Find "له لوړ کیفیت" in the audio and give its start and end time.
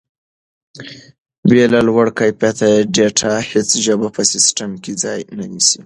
1.73-2.59